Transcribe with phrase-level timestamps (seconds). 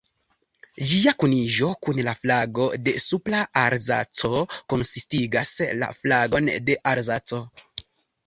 [0.91, 4.41] Ĝia kuniĝo kun la flago de Supra-Alzaco
[4.75, 7.43] konsistigas la flagon de Alzaco.